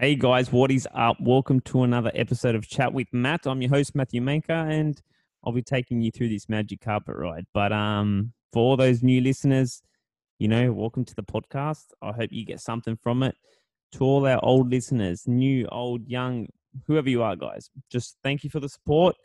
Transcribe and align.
Hey 0.00 0.14
guys, 0.14 0.50
what 0.50 0.70
is 0.70 0.88
up? 0.94 1.18
Welcome 1.20 1.60
to 1.66 1.82
another 1.82 2.10
episode 2.14 2.54
of 2.54 2.66
Chat 2.66 2.94
with 2.94 3.08
Matt. 3.12 3.46
I'm 3.46 3.60
your 3.60 3.68
host 3.68 3.94
Matthew 3.94 4.22
Maker, 4.22 4.54
and 4.54 4.98
I'll 5.44 5.52
be 5.52 5.60
taking 5.60 6.00
you 6.00 6.10
through 6.10 6.30
this 6.30 6.48
magic 6.48 6.80
carpet 6.80 7.16
ride. 7.16 7.44
But 7.52 7.70
um, 7.70 8.32
for 8.50 8.60
all 8.60 8.76
those 8.78 9.02
new 9.02 9.20
listeners, 9.20 9.82
you 10.38 10.48
know, 10.48 10.72
welcome 10.72 11.04
to 11.04 11.14
the 11.14 11.22
podcast. 11.22 11.88
I 12.00 12.12
hope 12.12 12.30
you 12.32 12.46
get 12.46 12.60
something 12.60 12.96
from 13.02 13.22
it. 13.22 13.34
To 13.92 14.04
all 14.04 14.26
our 14.26 14.42
old 14.42 14.70
listeners, 14.70 15.28
new, 15.28 15.68
old, 15.70 16.08
young, 16.08 16.48
whoever 16.86 17.10
you 17.10 17.22
are, 17.22 17.36
guys, 17.36 17.68
just 17.90 18.16
thank 18.24 18.42
you 18.42 18.48
for 18.48 18.60
the 18.60 18.70
support. 18.70 19.16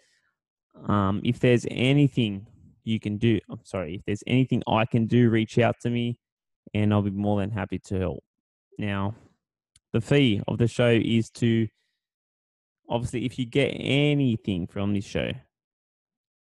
Um, 0.90 1.22
if 1.24 1.40
there's 1.40 1.66
anything 1.72 2.48
you 2.84 3.00
can 3.00 3.16
do, 3.16 3.40
I'm 3.50 3.64
sorry, 3.64 3.96
if 3.96 4.02
there's 4.04 4.24
anything 4.28 4.62
I 4.68 4.84
can 4.86 5.08
do, 5.08 5.30
reach 5.30 5.58
out 5.58 5.78
to 5.84 5.90
me, 5.90 6.20
and 6.74 6.94
I'll 6.94 7.02
be 7.02 7.12
more 7.12 7.40
than 7.40 7.52
happy 7.52 7.80
to 7.86 7.98
help. 7.98 8.24
Now, 8.78 9.16
the 9.96 10.02
fee 10.02 10.42
of 10.50 10.58
the 10.58 10.68
show 10.68 10.90
is 10.90 11.30
to 11.30 11.70
obviously 12.90 13.24
if 13.24 13.40
you 13.40 13.46
get 13.46 13.70
anything 13.80 14.68
from 14.68 14.94
this 14.94 15.06
show, 15.06 15.32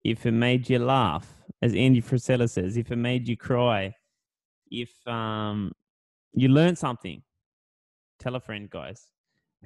if 0.05 0.27
it 0.27 0.33
made 0.33 0.69
you 0.69 0.79
laugh, 0.79 1.27
as 1.63 1.75
Andy 1.75 2.03
Frisella 2.03 2.49
says, 2.51 2.77
if 2.77 2.93
it 2.93 2.97
made 2.97 3.27
you 3.27 3.39
cry, 3.39 3.95
if 4.71 4.91
um, 5.07 5.73
you 6.35 6.49
learned 6.49 6.77
something, 6.77 7.23
tell 8.19 8.35
a 8.37 8.41
friend, 8.41 8.69
guys. 8.69 9.07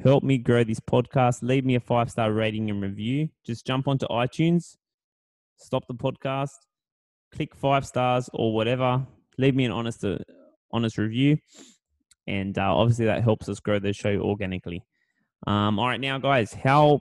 Help 0.00 0.22
me 0.22 0.38
grow 0.38 0.62
this 0.62 0.78
podcast. 0.78 1.42
Leave 1.42 1.64
me 1.64 1.74
a 1.74 1.80
five 1.80 2.08
star 2.08 2.32
rating 2.32 2.70
and 2.70 2.80
review. 2.80 3.30
Just 3.44 3.66
jump 3.66 3.88
onto 3.88 4.06
iTunes, 4.06 4.76
stop 5.56 5.88
the 5.88 5.94
podcast, 5.94 6.54
click 7.34 7.52
five 7.56 7.84
stars 7.84 8.30
or 8.32 8.54
whatever. 8.54 9.04
Leave 9.38 9.56
me 9.56 9.64
an 9.64 9.72
honest, 9.72 10.04
uh, 10.04 10.18
honest 10.70 10.98
review 10.98 11.36
and 12.26 12.56
uh, 12.58 12.74
obviously 12.74 13.06
that 13.06 13.22
helps 13.22 13.48
us 13.48 13.60
grow 13.60 13.78
the 13.78 13.92
show 13.92 14.16
organically. 14.16 14.82
Um, 15.46 15.78
all 15.78 15.88
right, 15.88 16.00
now 16.00 16.18
guys, 16.18 16.52
how 16.52 17.00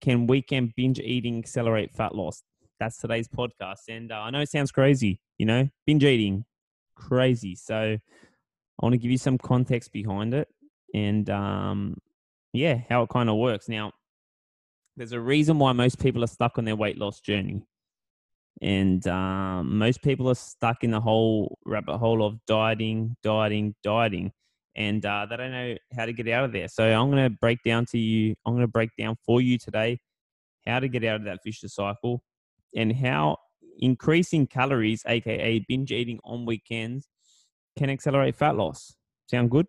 can 0.00 0.26
weekend 0.26 0.74
binge 0.76 0.98
eating 0.98 1.38
accelerate 1.38 1.92
fat 1.92 2.14
loss? 2.14 2.42
That's 2.80 2.98
today's 2.98 3.28
podcast, 3.28 3.88
and 3.88 4.12
uh, 4.12 4.20
I 4.20 4.30
know 4.30 4.40
it 4.40 4.50
sounds 4.50 4.70
crazy, 4.70 5.20
you 5.38 5.46
know, 5.46 5.68
binge 5.86 6.04
eating, 6.04 6.44
crazy. 6.94 7.54
So 7.54 7.76
I 7.76 7.98
want 8.82 8.92
to 8.92 8.98
give 8.98 9.10
you 9.10 9.18
some 9.18 9.38
context 9.38 9.92
behind 9.92 10.34
it, 10.34 10.48
and 10.94 11.28
um, 11.30 11.96
yeah, 12.52 12.80
how 12.88 13.02
it 13.02 13.10
kind 13.10 13.28
of 13.28 13.36
works. 13.36 13.68
Now, 13.68 13.92
there's 14.96 15.12
a 15.12 15.20
reason 15.20 15.58
why 15.58 15.72
most 15.72 15.98
people 15.98 16.24
are 16.24 16.28
stuck 16.28 16.58
on 16.58 16.64
their 16.64 16.76
weight 16.76 16.98
loss 16.98 17.20
journey. 17.20 17.62
And 18.62 19.06
um, 19.06 19.76
most 19.76 20.02
people 20.02 20.30
are 20.30 20.34
stuck 20.34 20.82
in 20.82 20.90
the 20.90 21.00
whole 21.00 21.58
rabbit 21.66 21.98
hole 21.98 22.24
of 22.24 22.38
dieting, 22.46 23.16
dieting, 23.22 23.74
dieting 23.82 24.32
and 24.76 25.04
uh, 25.06 25.26
they 25.28 25.36
don't 25.36 25.50
know 25.50 25.74
how 25.96 26.04
to 26.04 26.12
get 26.12 26.28
out 26.28 26.44
of 26.44 26.52
there. 26.52 26.68
So 26.68 26.84
I'm 26.84 27.10
going 27.10 27.24
to 27.24 27.36
break 27.40 27.58
down 27.64 27.86
to 27.86 27.98
you. 27.98 28.34
I'm 28.44 28.52
going 28.52 28.66
to 28.66 28.70
break 28.70 28.90
down 28.98 29.16
for 29.24 29.40
you 29.40 29.58
today 29.58 29.98
how 30.66 30.80
to 30.80 30.88
get 30.88 31.04
out 31.04 31.16
of 31.16 31.24
that 31.24 31.38
vicious 31.44 31.74
cycle 31.74 32.22
and 32.74 32.94
how 32.94 33.38
increasing 33.78 34.46
calories, 34.46 35.02
aka 35.06 35.64
binge 35.66 35.92
eating 35.92 36.18
on 36.24 36.44
weekends, 36.44 37.08
can 37.78 37.88
accelerate 37.88 38.36
fat 38.36 38.56
loss. 38.56 38.94
Sound 39.30 39.50
good? 39.50 39.66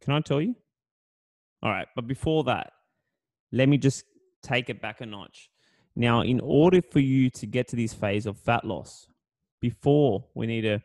Can 0.00 0.14
I 0.14 0.20
tell 0.20 0.40
you? 0.40 0.54
All 1.62 1.70
right, 1.70 1.86
but 1.94 2.06
before 2.06 2.44
that, 2.44 2.72
let 3.52 3.68
me 3.68 3.78
just 3.78 4.04
take 4.42 4.68
it 4.70 4.80
back 4.80 5.00
a 5.00 5.06
notch. 5.06 5.50
Now, 5.96 6.22
in 6.22 6.40
order 6.40 6.80
for 6.82 7.00
you 7.00 7.30
to 7.30 7.46
get 7.46 7.68
to 7.68 7.76
this 7.76 7.94
phase 7.94 8.26
of 8.26 8.38
fat 8.38 8.64
loss, 8.64 9.08
before 9.60 10.24
we 10.34 10.46
need 10.46 10.62
to 10.62 10.80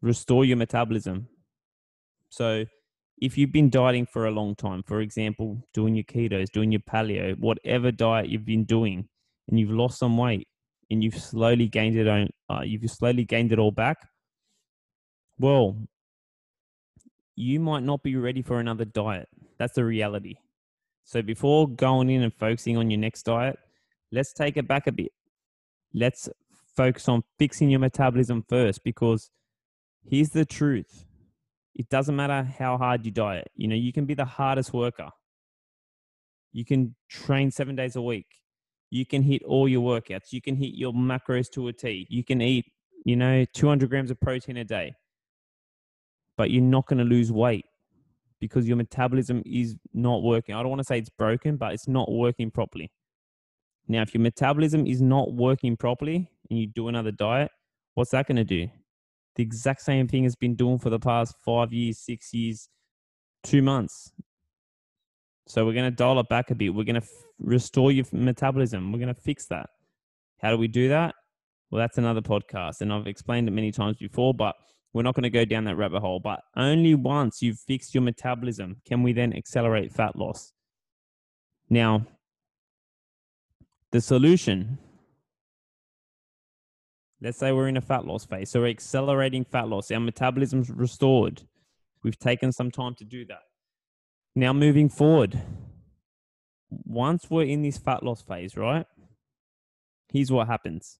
restore 0.00 0.44
your 0.44 0.56
metabolism, 0.56 1.28
so 2.32 2.64
if 3.18 3.36
you've 3.36 3.52
been 3.52 3.68
dieting 3.68 4.06
for 4.06 4.24
a 4.24 4.30
long 4.30 4.56
time, 4.56 4.82
for 4.82 5.02
example, 5.02 5.62
doing 5.74 5.94
your 5.94 6.04
ketos, 6.04 6.50
doing 6.50 6.72
your 6.72 6.80
paleo, 6.80 7.38
whatever 7.38 7.92
diet 7.92 8.30
you've 8.30 8.46
been 8.46 8.64
doing, 8.64 9.06
and 9.48 9.60
you've 9.60 9.70
lost 9.70 9.98
some 9.98 10.16
weight 10.16 10.48
and 10.90 11.04
you've 11.04 11.18
slowly 11.18 11.68
gained 11.68 11.94
it 11.94 12.08
on, 12.08 12.30
uh, 12.48 12.62
you've 12.62 12.90
slowly 12.90 13.26
gained 13.26 13.52
it 13.52 13.58
all 13.58 13.70
back, 13.70 13.98
well, 15.38 15.76
you 17.36 17.60
might 17.60 17.82
not 17.82 18.02
be 18.02 18.16
ready 18.16 18.40
for 18.40 18.60
another 18.60 18.86
diet. 18.86 19.28
That's 19.58 19.74
the 19.74 19.84
reality. 19.84 20.36
So 21.04 21.20
before 21.20 21.68
going 21.68 22.08
in 22.08 22.22
and 22.22 22.32
focusing 22.32 22.78
on 22.78 22.90
your 22.90 22.98
next 22.98 23.24
diet, 23.24 23.58
let's 24.10 24.32
take 24.32 24.56
it 24.56 24.66
back 24.66 24.86
a 24.86 24.92
bit. 24.92 25.12
Let's 25.92 26.30
focus 26.74 27.10
on 27.10 27.24
fixing 27.38 27.68
your 27.68 27.80
metabolism 27.80 28.42
first 28.48 28.82
because 28.84 29.30
here's 30.08 30.30
the 30.30 30.46
truth 30.46 31.04
it 31.74 31.88
doesn't 31.88 32.16
matter 32.16 32.42
how 32.58 32.76
hard 32.76 33.04
you 33.04 33.12
diet. 33.12 33.50
You 33.54 33.68
know, 33.68 33.76
you 33.76 33.92
can 33.92 34.04
be 34.04 34.14
the 34.14 34.24
hardest 34.24 34.72
worker. 34.72 35.08
You 36.52 36.64
can 36.64 36.94
train 37.08 37.50
seven 37.50 37.76
days 37.76 37.96
a 37.96 38.02
week. 38.02 38.26
You 38.90 39.06
can 39.06 39.22
hit 39.22 39.42
all 39.44 39.68
your 39.68 39.80
workouts. 39.80 40.32
You 40.32 40.42
can 40.42 40.54
hit 40.54 40.74
your 40.74 40.92
macros 40.92 41.50
to 41.52 41.68
a 41.68 41.72
T. 41.72 42.06
You 42.10 42.22
can 42.22 42.42
eat, 42.42 42.66
you 43.06 43.16
know, 43.16 43.46
200 43.54 43.88
grams 43.88 44.10
of 44.10 44.20
protein 44.20 44.58
a 44.58 44.64
day. 44.64 44.92
But 46.36 46.50
you're 46.50 46.62
not 46.62 46.86
going 46.86 46.98
to 46.98 47.04
lose 47.04 47.32
weight 47.32 47.64
because 48.38 48.68
your 48.68 48.76
metabolism 48.76 49.42
is 49.46 49.76
not 49.94 50.22
working. 50.22 50.54
I 50.54 50.60
don't 50.60 50.68
want 50.68 50.80
to 50.80 50.84
say 50.84 50.98
it's 50.98 51.10
broken, 51.10 51.56
but 51.56 51.72
it's 51.72 51.88
not 51.88 52.10
working 52.12 52.50
properly. 52.50 52.90
Now, 53.88 54.02
if 54.02 54.12
your 54.12 54.20
metabolism 54.20 54.86
is 54.86 55.00
not 55.00 55.32
working 55.32 55.76
properly 55.76 56.28
and 56.50 56.58
you 56.58 56.66
do 56.66 56.88
another 56.88 57.12
diet, 57.12 57.50
what's 57.94 58.10
that 58.10 58.26
going 58.26 58.36
to 58.36 58.44
do? 58.44 58.68
The 59.36 59.42
exact 59.42 59.82
same 59.82 60.08
thing 60.08 60.24
has 60.24 60.36
been 60.36 60.54
doing 60.54 60.78
for 60.78 60.90
the 60.90 60.98
past 60.98 61.34
five 61.44 61.72
years, 61.72 61.98
six 61.98 62.34
years, 62.34 62.68
two 63.42 63.62
months. 63.62 64.12
So 65.46 65.64
we're 65.64 65.72
going 65.74 65.90
to 65.90 65.96
dial 65.96 66.20
it 66.20 66.28
back 66.28 66.50
a 66.50 66.54
bit. 66.54 66.70
We're 66.70 66.84
going 66.84 67.00
to 67.00 67.02
f- 67.02 67.24
restore 67.38 67.92
your 67.92 68.04
metabolism. 68.12 68.92
We're 68.92 68.98
going 68.98 69.14
to 69.14 69.20
fix 69.20 69.46
that. 69.46 69.66
How 70.40 70.50
do 70.50 70.58
we 70.58 70.68
do 70.68 70.88
that? 70.88 71.14
Well, 71.70 71.80
that's 71.80 71.98
another 71.98 72.20
podcast, 72.20 72.80
and 72.80 72.92
I've 72.92 73.06
explained 73.06 73.48
it 73.48 73.52
many 73.52 73.72
times 73.72 73.96
before, 73.96 74.34
but 74.34 74.54
we're 74.92 75.02
not 75.02 75.14
going 75.14 75.22
to 75.22 75.30
go 75.30 75.44
down 75.44 75.64
that 75.64 75.76
rabbit 75.76 76.00
hole. 76.00 76.20
But 76.20 76.40
only 76.54 76.94
once 76.94 77.40
you've 77.40 77.58
fixed 77.58 77.94
your 77.94 78.02
metabolism 78.02 78.76
can 78.86 79.02
we 79.02 79.12
then 79.12 79.32
accelerate 79.32 79.92
fat 79.92 80.14
loss. 80.16 80.52
Now, 81.70 82.06
the 83.90 84.00
solution 84.00 84.78
Let's 87.22 87.38
say 87.38 87.52
we're 87.52 87.68
in 87.68 87.76
a 87.76 87.80
fat 87.80 88.04
loss 88.04 88.24
phase. 88.24 88.50
So 88.50 88.62
we're 88.62 88.70
accelerating 88.70 89.44
fat 89.44 89.68
loss. 89.68 89.92
Our 89.92 90.00
metabolism's 90.00 90.70
restored. 90.70 91.42
We've 92.02 92.18
taken 92.18 92.50
some 92.50 92.72
time 92.72 92.96
to 92.96 93.04
do 93.04 93.24
that. 93.26 93.42
Now 94.34 94.52
moving 94.52 94.88
forward, 94.88 95.40
once 96.68 97.30
we're 97.30 97.44
in 97.44 97.62
this 97.62 97.78
fat 97.78 98.02
loss 98.02 98.22
phase, 98.22 98.56
right? 98.56 98.86
Here's 100.12 100.32
what 100.32 100.48
happens. 100.48 100.98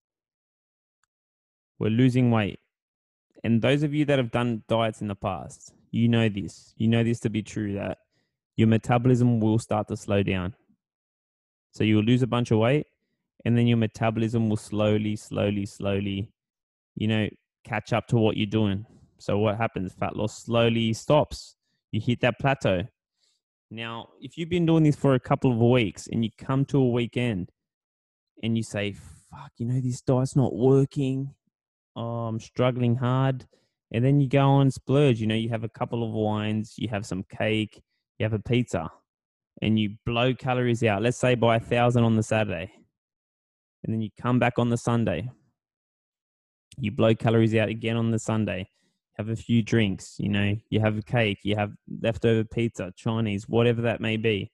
We're 1.81 1.91
losing 1.91 2.31
weight. 2.31 2.61
And 3.43 3.61
those 3.61 3.83
of 3.83 3.93
you 3.93 4.05
that 4.05 4.21
have 4.21 4.31
done 4.31 4.63
diets 4.69 5.01
in 5.01 5.09
the 5.09 5.17
past, 5.17 5.73
you 5.91 6.07
know 6.07 6.29
this. 6.29 6.73
You 6.77 6.87
know 6.87 7.03
this 7.03 7.19
to 7.21 7.31
be 7.31 7.43
true 7.43 7.75
that 7.75 7.99
your 8.55 8.69
metabolism 8.69 9.41
will 9.41 9.59
start 9.59 9.89
to 9.89 9.97
slow 9.97 10.23
down. 10.23 10.55
So 11.73 11.83
you'll 11.83 12.05
lose 12.05 12.23
a 12.23 12.29
bunch 12.29 12.53
of 12.53 12.59
weight 12.59 12.87
and 13.45 13.57
then 13.57 13.67
your 13.67 13.77
metabolism 13.77 14.49
will 14.49 14.57
slowly, 14.57 15.17
slowly, 15.17 15.67
slowly, 15.67 16.31
you 16.95 17.09
know, 17.09 17.29
catch 17.65 17.93
up 17.93 18.07
to 18.09 18.17
what 18.17 18.37
you're 18.37 18.47
doing. 18.47 18.87
So 19.19 19.39
what 19.39 19.57
happens? 19.57 19.95
Fat 19.95 20.17
loss 20.17 20.45
slowly 20.45 20.93
stops. 20.93 21.57
You 21.91 22.01
hit 22.01 22.21
that 22.21 22.39
plateau. 22.41 22.83
Now, 23.71 24.09
if 24.21 24.37
you've 24.37 24.49
been 24.49 24.67
doing 24.67 24.83
this 24.83 24.97
for 24.97 25.15
a 25.15 25.21
couple 25.21 25.53
of 25.53 25.59
weeks 25.59 26.07
and 26.11 26.25
you 26.25 26.31
come 26.39 26.65
to 26.67 26.79
a 26.79 26.91
weekend 26.91 27.51
and 28.43 28.57
you 28.57 28.63
say, 28.63 28.93
fuck, 28.93 29.53
you 29.59 29.67
know, 29.67 29.81
this 29.81 30.03
diet's 30.03 30.37
not 30.37 30.55
working. 30.55 31.35
Oh, 31.97 32.27
I'm 32.27 32.41
struggling 32.41 32.97
hard. 32.97 33.47
And 33.93 34.05
then 34.05 34.21
you 34.21 34.29
go 34.29 34.41
on 34.41 34.71
splurge. 34.71 35.21
You 35.21 35.27
know, 35.27 35.35
you 35.35 35.51
have 35.51 35.65
a 35.65 35.69
couple 35.69 36.07
of 36.07 36.13
wines, 36.13 36.75
you 36.77 36.89
have 36.89 37.07
some 37.07 37.25
cake, 37.25 37.83
you 38.19 38.25
have 38.25 38.33
a 38.33 38.39
pizza, 38.39 38.91
and 39.61 39.79
you 39.79 39.97
blow 40.05 40.35
calories 40.35 40.83
out. 40.83 41.03
Let's 41.03 41.19
say 41.19 41.35
by 41.35 41.57
a 41.57 41.61
thousand 41.61 42.05
on 42.05 42.17
the 42.17 42.23
Saturday 42.23 42.73
and 43.85 43.93
then 43.93 44.01
you 44.01 44.11
come 44.21 44.39
back 44.39 44.59
on 44.59 44.69
the 44.69 44.77
Sunday. 44.77 45.29
You 46.79 46.91
blow 46.91 47.15
calories 47.15 47.55
out 47.55 47.69
again 47.69 47.97
on 47.97 48.11
the 48.11 48.19
Sunday. 48.19 48.69
Have 49.19 49.29
a 49.29 49.37
few 49.37 49.63
drinks, 49.63 50.17
you 50.19 50.31
know, 50.31 50.57
you 50.71 50.81
have 50.81 50.97
a 50.97 51.03
cake, 51.03 51.39
you 51.43 51.55
have 51.57 51.73
leftover 52.01 52.45
pizza, 52.45 52.93
Chinese, 52.97 53.47
whatever 53.47 53.83
that 53.83 54.01
may 54.01 54.17
be. 54.17 54.51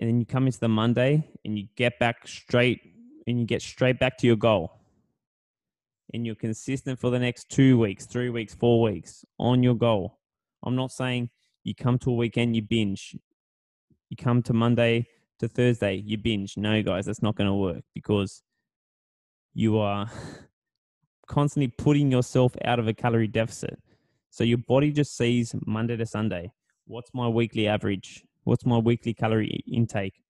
And 0.00 0.08
then 0.08 0.20
you 0.20 0.26
come 0.26 0.46
into 0.46 0.60
the 0.60 0.68
Monday 0.68 1.28
and 1.44 1.58
you 1.58 1.68
get 1.76 1.98
back 1.98 2.26
straight 2.26 2.80
and 3.26 3.40
you 3.40 3.46
get 3.46 3.62
straight 3.62 3.98
back 3.98 4.16
to 4.18 4.26
your 4.26 4.36
goal. 4.36 4.72
And 6.14 6.24
you're 6.24 6.36
consistent 6.36 6.98
for 6.98 7.10
the 7.10 7.18
next 7.18 7.50
two 7.50 7.78
weeks, 7.78 8.06
three 8.06 8.30
weeks, 8.30 8.54
four 8.54 8.80
weeks 8.80 9.24
on 9.38 9.62
your 9.62 9.74
goal. 9.74 10.18
I'm 10.64 10.76
not 10.76 10.92
saying 10.92 11.30
you 11.64 11.74
come 11.74 11.98
to 12.00 12.10
a 12.10 12.14
weekend, 12.14 12.56
you 12.56 12.62
binge. 12.62 13.16
You 14.08 14.16
come 14.16 14.42
to 14.44 14.52
Monday, 14.52 15.08
to 15.40 15.48
Thursday, 15.48 15.94
you 15.94 16.18
binge. 16.18 16.56
No, 16.56 16.82
guys, 16.82 17.06
that's 17.06 17.22
not 17.22 17.36
going 17.36 17.48
to 17.48 17.54
work 17.54 17.82
because 17.94 18.42
you 19.54 19.78
are 19.78 20.10
constantly 21.26 21.68
putting 21.68 22.10
yourself 22.10 22.54
out 22.64 22.78
of 22.78 22.88
a 22.88 22.94
calorie 22.94 23.28
deficit. 23.28 23.78
So 24.30 24.44
your 24.44 24.58
body 24.58 24.92
just 24.92 25.16
sees 25.16 25.54
Monday 25.66 25.96
to 25.96 26.06
Sunday. 26.06 26.52
What's 26.86 27.12
my 27.14 27.28
weekly 27.28 27.66
average? 27.66 28.24
What's 28.44 28.66
my 28.66 28.78
weekly 28.78 29.14
calorie 29.14 29.64
intake? 29.70 30.22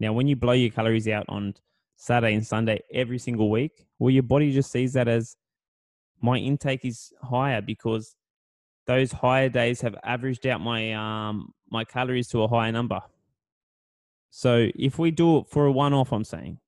Now, 0.00 0.12
when 0.12 0.26
you 0.26 0.34
blow 0.34 0.52
your 0.52 0.70
calories 0.70 1.08
out 1.08 1.24
on 1.28 1.54
Saturday 1.96 2.34
and 2.34 2.46
Sunday 2.46 2.80
every 2.92 3.18
single 3.18 3.50
week, 3.50 3.86
well, 3.98 4.10
your 4.10 4.22
body 4.22 4.52
just 4.52 4.72
sees 4.72 4.94
that 4.94 5.08
as 5.08 5.36
my 6.20 6.36
intake 6.36 6.84
is 6.84 7.12
higher 7.22 7.60
because 7.60 8.16
those 8.86 9.12
higher 9.12 9.48
days 9.48 9.80
have 9.80 9.94
averaged 10.04 10.46
out 10.46 10.60
my 10.60 10.92
um 10.92 11.52
my 11.70 11.84
calories 11.84 12.28
to 12.28 12.42
a 12.42 12.48
higher 12.48 12.72
number. 12.72 13.00
So 14.36 14.68
if 14.74 14.98
we 14.98 15.12
do 15.12 15.38
it 15.38 15.46
for 15.48 15.66
a 15.66 15.70
one 15.70 15.94
off, 15.94 16.12
I'm 16.12 16.24
saying, 16.24 16.58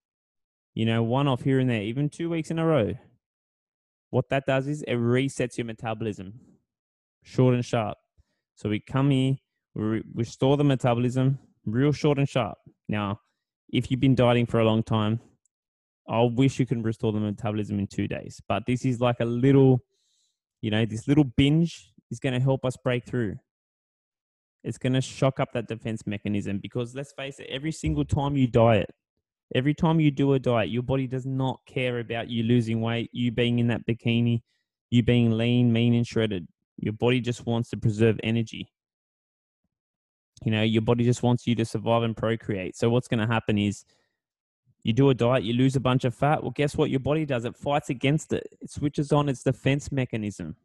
you 0.74 0.86
know, 0.86 1.02
one 1.02 1.26
off 1.26 1.42
here 1.42 1.58
and 1.58 1.68
there, 1.68 1.82
even 1.82 2.08
two 2.08 2.30
weeks 2.30 2.52
in 2.52 2.60
a 2.60 2.64
row, 2.64 2.94
what 4.10 4.28
that 4.28 4.46
does 4.46 4.68
is 4.68 4.82
it 4.82 4.94
resets 4.94 5.58
your 5.58 5.64
metabolism 5.64 6.34
short 7.24 7.54
and 7.54 7.64
sharp. 7.64 7.98
So 8.54 8.68
we 8.68 8.78
come 8.78 9.10
here, 9.10 9.38
we 9.74 10.04
restore 10.14 10.56
the 10.56 10.62
metabolism 10.62 11.40
real 11.64 11.90
short 11.90 12.18
and 12.18 12.28
sharp. 12.28 12.56
Now, 12.88 13.18
if 13.68 13.90
you've 13.90 13.98
been 13.98 14.14
dieting 14.14 14.46
for 14.46 14.60
a 14.60 14.64
long 14.64 14.84
time, 14.84 15.18
I 16.08 16.22
wish 16.22 16.60
you 16.60 16.66
can 16.66 16.84
restore 16.84 17.10
the 17.10 17.18
metabolism 17.18 17.80
in 17.80 17.88
two 17.88 18.06
days. 18.06 18.40
But 18.48 18.66
this 18.66 18.84
is 18.84 19.00
like 19.00 19.18
a 19.18 19.24
little, 19.24 19.80
you 20.60 20.70
know, 20.70 20.86
this 20.86 21.08
little 21.08 21.24
binge 21.24 21.92
is 22.12 22.20
going 22.20 22.34
to 22.34 22.40
help 22.40 22.64
us 22.64 22.76
break 22.76 23.04
through. 23.04 23.38
It's 24.66 24.78
going 24.78 24.94
to 24.94 25.00
shock 25.00 25.38
up 25.38 25.52
that 25.52 25.68
defense 25.68 26.08
mechanism 26.08 26.58
because 26.58 26.92
let's 26.92 27.12
face 27.12 27.38
it, 27.38 27.46
every 27.48 27.70
single 27.70 28.04
time 28.04 28.36
you 28.36 28.48
diet, 28.48 28.90
every 29.54 29.74
time 29.74 30.00
you 30.00 30.10
do 30.10 30.32
a 30.32 30.40
diet, 30.40 30.70
your 30.70 30.82
body 30.82 31.06
does 31.06 31.24
not 31.24 31.60
care 31.66 32.00
about 32.00 32.28
you 32.28 32.42
losing 32.42 32.80
weight, 32.80 33.08
you 33.12 33.30
being 33.30 33.60
in 33.60 33.68
that 33.68 33.86
bikini, 33.86 34.42
you 34.90 35.04
being 35.04 35.30
lean, 35.30 35.72
mean, 35.72 35.94
and 35.94 36.04
shredded. 36.04 36.48
Your 36.78 36.94
body 36.94 37.20
just 37.20 37.46
wants 37.46 37.70
to 37.70 37.76
preserve 37.76 38.18
energy. 38.24 38.72
You 40.44 40.50
know, 40.50 40.62
your 40.62 40.82
body 40.82 41.04
just 41.04 41.22
wants 41.22 41.46
you 41.46 41.54
to 41.54 41.64
survive 41.64 42.02
and 42.02 42.16
procreate. 42.16 42.76
So, 42.76 42.90
what's 42.90 43.06
going 43.06 43.20
to 43.20 43.32
happen 43.32 43.58
is 43.58 43.84
you 44.82 44.92
do 44.92 45.10
a 45.10 45.14
diet, 45.14 45.44
you 45.44 45.54
lose 45.54 45.76
a 45.76 45.80
bunch 45.80 46.04
of 46.04 46.12
fat. 46.12 46.42
Well, 46.42 46.50
guess 46.50 46.76
what? 46.76 46.90
Your 46.90 47.00
body 47.00 47.24
does 47.24 47.44
it 47.44 47.56
fights 47.56 47.88
against 47.88 48.32
it, 48.32 48.48
it 48.60 48.68
switches 48.68 49.12
on 49.12 49.28
its 49.28 49.44
defense 49.44 49.92
mechanism. 49.92 50.56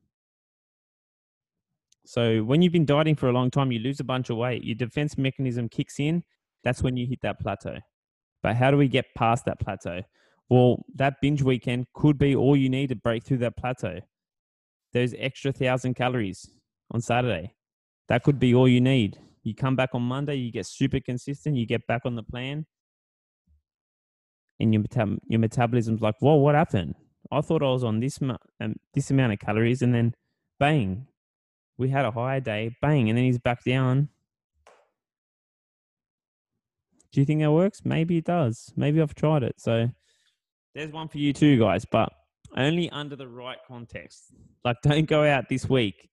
So, 2.05 2.43
when 2.43 2.61
you've 2.61 2.73
been 2.73 2.85
dieting 2.85 3.15
for 3.15 3.29
a 3.29 3.31
long 3.31 3.51
time, 3.51 3.71
you 3.71 3.79
lose 3.79 3.99
a 3.99 4.03
bunch 4.03 4.29
of 4.29 4.37
weight, 4.37 4.63
your 4.63 4.75
defense 4.75 5.17
mechanism 5.17 5.69
kicks 5.69 5.99
in. 5.99 6.23
That's 6.63 6.81
when 6.81 6.97
you 6.97 7.07
hit 7.07 7.19
that 7.21 7.39
plateau. 7.39 7.77
But 8.43 8.55
how 8.55 8.71
do 8.71 8.77
we 8.77 8.87
get 8.87 9.05
past 9.15 9.45
that 9.45 9.59
plateau? 9.59 10.01
Well, 10.49 10.83
that 10.95 11.15
binge 11.21 11.41
weekend 11.41 11.87
could 11.93 12.17
be 12.17 12.35
all 12.35 12.57
you 12.57 12.69
need 12.69 12.89
to 12.89 12.95
break 12.95 13.23
through 13.23 13.37
that 13.37 13.55
plateau. 13.55 13.99
Those 14.93 15.15
extra 15.17 15.51
thousand 15.51 15.93
calories 15.93 16.49
on 16.91 17.01
Saturday. 17.01 17.53
That 18.09 18.23
could 18.23 18.39
be 18.39 18.53
all 18.53 18.67
you 18.67 18.81
need. 18.81 19.17
You 19.43 19.55
come 19.55 19.75
back 19.75 19.91
on 19.93 20.01
Monday, 20.01 20.35
you 20.35 20.51
get 20.51 20.65
super 20.65 20.99
consistent, 20.99 21.55
you 21.55 21.65
get 21.65 21.87
back 21.87 22.01
on 22.05 22.15
the 22.15 22.23
plan, 22.23 22.65
and 24.59 24.73
your 24.73 24.83
metab- 24.83 25.19
your 25.27 25.39
metabolism's 25.39 26.01
like, 26.01 26.15
whoa, 26.19 26.35
what 26.35 26.55
happened? 26.55 26.95
I 27.31 27.41
thought 27.41 27.63
I 27.63 27.71
was 27.71 27.83
on 27.83 27.99
this 27.99 28.21
mu- 28.21 28.35
um, 28.59 28.75
this 28.93 29.09
amount 29.09 29.33
of 29.33 29.39
calories, 29.39 29.81
and 29.81 29.95
then 29.95 30.13
bang, 30.59 31.07
we 31.81 31.89
had 31.89 32.05
a 32.05 32.11
high 32.11 32.39
day, 32.39 32.75
bang, 32.81 33.09
and 33.09 33.17
then 33.17 33.25
he's 33.25 33.39
back 33.39 33.63
down. 33.63 34.07
Do 37.11 37.19
you 37.19 37.25
think 37.25 37.41
that 37.41 37.51
works? 37.51 37.81
Maybe 37.83 38.17
it 38.17 38.25
does. 38.25 38.71
Maybe 38.77 39.01
I've 39.01 39.15
tried 39.15 39.43
it. 39.43 39.55
So 39.57 39.89
there's 40.75 40.91
one 40.91 41.09
for 41.09 41.17
you 41.17 41.33
too, 41.33 41.57
guys, 41.59 41.83
but 41.83 42.13
only 42.55 42.89
under 42.91 43.15
the 43.15 43.27
right 43.27 43.57
context. 43.67 44.31
Like, 44.63 44.77
don't 44.83 45.07
go 45.07 45.25
out 45.25 45.49
this 45.49 45.67
week 45.67 46.07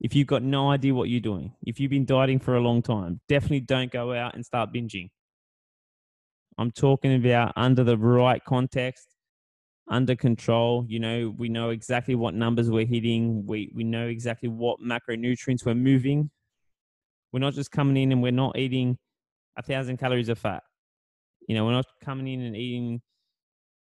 if 0.00 0.14
you've 0.14 0.26
got 0.26 0.42
no 0.42 0.70
idea 0.70 0.94
what 0.94 1.08
you're 1.08 1.20
doing. 1.20 1.54
If 1.62 1.80
you've 1.80 1.90
been 1.90 2.04
dieting 2.04 2.38
for 2.38 2.54
a 2.54 2.60
long 2.60 2.82
time, 2.82 3.20
definitely 3.26 3.60
don't 3.60 3.90
go 3.90 4.12
out 4.12 4.34
and 4.34 4.44
start 4.44 4.72
binging. 4.72 5.08
I'm 6.58 6.70
talking 6.70 7.14
about 7.14 7.54
under 7.56 7.84
the 7.84 7.96
right 7.96 8.44
context, 8.44 9.15
under 9.88 10.16
control. 10.16 10.84
You 10.88 11.00
know, 11.00 11.34
we 11.36 11.48
know 11.48 11.70
exactly 11.70 12.14
what 12.14 12.34
numbers 12.34 12.70
we're 12.70 12.86
hitting. 12.86 13.46
We 13.46 13.70
we 13.74 13.84
know 13.84 14.06
exactly 14.06 14.48
what 14.48 14.80
macronutrients 14.80 15.64
we're 15.64 15.74
moving. 15.74 16.30
We're 17.32 17.40
not 17.40 17.54
just 17.54 17.70
coming 17.70 17.96
in 17.96 18.12
and 18.12 18.22
we're 18.22 18.32
not 18.32 18.56
eating 18.56 18.98
a 19.56 19.62
thousand 19.62 19.98
calories 19.98 20.28
of 20.28 20.38
fat. 20.38 20.62
You 21.48 21.54
know, 21.54 21.64
we're 21.64 21.72
not 21.72 21.86
coming 22.02 22.26
in 22.26 22.42
and 22.42 22.56
eating, 22.56 23.00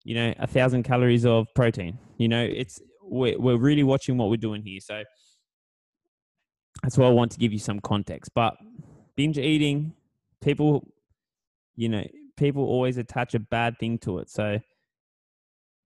you 0.04 0.16
know, 0.16 0.34
a 0.40 0.48
thousand 0.48 0.84
calories 0.84 1.26
of 1.26 1.48
protein. 1.56 1.98
You 2.18 2.28
know, 2.28 2.44
it's 2.44 2.80
we're 3.02 3.40
we're 3.40 3.58
really 3.58 3.84
watching 3.84 4.18
what 4.18 4.30
we're 4.30 4.38
doing 4.38 4.62
here. 4.62 4.80
So 4.80 5.04
that's 6.84 6.98
why 6.98 7.08
I 7.08 7.12
want 7.12 7.32
to 7.32 7.40
give 7.40 7.54
you 7.54 7.60
some 7.60 7.80
context. 7.80 8.32
But 8.36 8.56
binge 9.16 9.38
eating, 9.38 9.94
people, 10.42 10.88
you 11.76 11.90
know, 11.90 12.06
people 12.38 12.64
always 12.64 12.98
attach 12.98 13.34
a 13.34 13.40
bad 13.40 13.80
thing 13.80 13.98
to 14.00 14.20
it. 14.20 14.30
So 14.30 14.60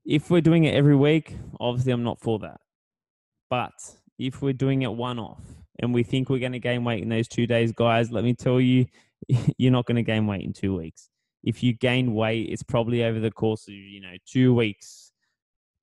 if 0.09 0.31
we're 0.31 0.41
doing 0.41 0.63
it 0.63 0.73
every 0.73 0.95
week, 0.95 1.35
obviously 1.59 1.91
I'm 1.91 2.03
not 2.03 2.19
for 2.19 2.39
that. 2.39 2.59
But 3.47 3.73
if 4.17 4.41
we're 4.41 4.53
doing 4.53 4.81
it 4.81 4.91
one 4.91 5.19
off 5.19 5.44
and 5.79 5.94
we 5.94 6.01
think 6.01 6.29
we're 6.29 6.39
going 6.39 6.53
to 6.53 6.59
gain 6.59 6.83
weight 6.83 7.03
in 7.03 7.09
those 7.09 7.27
two 7.27 7.45
days, 7.45 7.71
guys, 7.71 8.11
let 8.11 8.23
me 8.23 8.33
tell 8.33 8.59
you, 8.59 8.88
you're 9.57 9.71
not 9.71 9.85
going 9.85 9.97
to 9.97 10.01
gain 10.01 10.25
weight 10.25 10.44
in 10.44 10.51
two 10.51 10.75
weeks. 10.75 11.09
If 11.44 11.61
you 11.61 11.73
gain 11.73 12.15
weight, 12.15 12.50
it's 12.50 12.63
probably 12.63 13.03
over 13.03 13.19
the 13.19 13.29
course 13.29 13.67
of, 13.67 13.75
you 13.75 14.01
know, 14.01 14.15
two 14.25 14.56
weeks, 14.56 15.11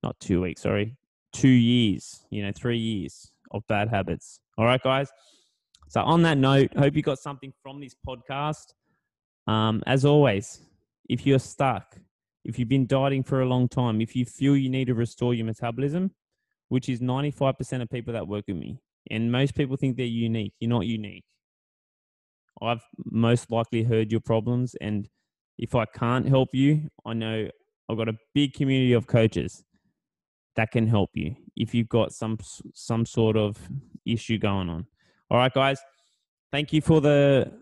not 0.03 0.19
two 0.19 0.43
weeks, 0.43 0.63
sorry, 0.63 0.97
two 1.33 1.47
years, 1.47 2.27
you 2.31 2.43
know, 2.43 2.51
three 2.53 2.79
years 2.79 3.31
of 3.53 3.65
bad 3.69 3.89
habits. 3.89 4.41
All 4.59 4.65
right, 4.65 4.83
guys. 4.83 5.09
So, 5.89 6.03
on 6.03 6.23
that 6.23 6.37
note, 6.37 6.77
hope 6.77 6.97
you 6.97 7.03
got 7.03 7.21
something 7.21 7.53
from 7.63 7.81
this 7.81 7.95
podcast. 8.07 8.75
Um, 9.47 9.85
as 9.87 10.05
always, 10.05 10.61
if 11.09 11.25
you're 11.25 11.39
stuck, 11.39 11.97
if 12.47 12.59
you've 12.59 12.69
been 12.69 12.87
dieting 12.87 13.25
for 13.25 13.43
a 13.43 13.47
long 13.47 13.69
time, 13.69 14.01
if 14.01 14.15
you 14.15 14.25
feel 14.25 14.57
you 14.57 14.71
need 14.71 14.87
to 14.87 14.95
restore 14.95 15.35
your 15.35 15.47
metabolism, 15.47 16.13
which 16.69 16.89
is 16.89 17.01
95% 17.01 17.83
of 17.83 17.91
people 17.91 18.13
that 18.13 18.27
work 18.27 18.45
with 18.47 18.57
me, 18.57 18.79
and 19.11 19.31
most 19.33 19.55
people 19.55 19.77
think 19.77 19.97
they're 19.97 20.07
unique, 20.07 20.53
you're 20.61 20.71
not 20.71 20.87
unique. 20.87 21.25
I've 22.63 22.83
most 23.05 23.51
likely 23.51 23.83
heard 23.83 24.13
your 24.13 24.21
problems, 24.21 24.77
and 24.81 25.09
if 25.59 25.75
I 25.75 25.87
can't 25.87 26.27
help 26.29 26.51
you, 26.53 26.89
I 27.05 27.15
know 27.15 27.49
I've 27.89 27.97
got 27.97 28.09
a 28.09 28.17
big 28.33 28.55
community 28.55 28.93
of 28.93 29.07
coaches 29.07 29.65
that 30.55 30.71
can 30.71 30.87
help 30.87 31.11
you 31.15 31.35
if 31.57 31.75
you've 31.75 31.89
got 31.89 32.13
some 32.13 32.39
some 32.75 33.05
sort 33.05 33.37
of 33.37 33.59
issue 34.07 34.39
going 34.39 34.71
on. 34.71 34.87
All 35.31 35.39
right, 35.39 35.53
guys. 35.53 35.81
Thank 36.53 36.73
you 36.73 36.81
for 36.81 37.01
the 37.01 37.53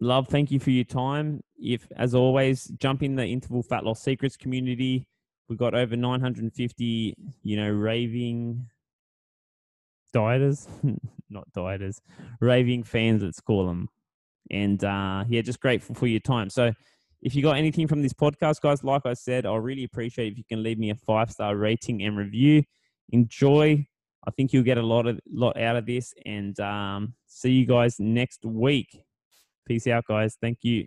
love. 0.00 0.28
Thank 0.28 0.50
you 0.50 0.60
for 0.60 0.70
your 0.70 0.84
time. 0.84 1.42
If, 1.58 1.86
as 1.96 2.14
always, 2.14 2.64
jump 2.78 3.02
in 3.02 3.16
the 3.16 3.24
Interval 3.24 3.62
Fat 3.62 3.84
Loss 3.84 4.02
Secrets 4.02 4.36
community. 4.36 5.06
We've 5.48 5.58
got 5.58 5.74
over 5.74 5.96
950, 5.96 7.14
you 7.42 7.56
know, 7.56 7.70
raving 7.70 8.66
dieters, 10.14 10.68
not 11.30 11.50
dieters, 11.56 12.00
raving 12.40 12.82
fans, 12.82 13.22
let's 13.22 13.40
call 13.40 13.66
them. 13.66 13.88
And 14.50 14.82
uh, 14.84 15.24
yeah, 15.28 15.42
just 15.42 15.60
grateful 15.60 15.94
for 15.94 16.06
your 16.06 16.20
time. 16.20 16.50
So, 16.50 16.72
if 17.20 17.34
you 17.34 17.42
got 17.42 17.56
anything 17.56 17.88
from 17.88 18.00
this 18.00 18.12
podcast, 18.12 18.60
guys, 18.60 18.84
like 18.84 19.04
I 19.04 19.14
said, 19.14 19.44
I'll 19.44 19.58
really 19.58 19.84
appreciate 19.84 20.32
if 20.32 20.38
you 20.38 20.44
can 20.48 20.62
leave 20.62 20.78
me 20.78 20.90
a 20.90 20.94
five 20.94 21.30
star 21.30 21.56
rating 21.56 22.02
and 22.02 22.16
review. 22.16 22.62
Enjoy. 23.10 23.84
I 24.26 24.30
think 24.30 24.52
you'll 24.52 24.62
get 24.62 24.78
a 24.78 24.82
lot 24.82 25.06
of 25.06 25.18
lot 25.28 25.60
out 25.60 25.76
of 25.76 25.86
this, 25.86 26.14
and 26.24 26.58
um, 26.60 27.14
see 27.26 27.50
you 27.50 27.66
guys 27.66 27.98
next 27.98 28.44
week. 28.44 29.02
Peace 29.68 29.86
out, 29.86 30.04
guys. 30.08 30.36
Thank 30.40 30.58
you. 30.62 30.86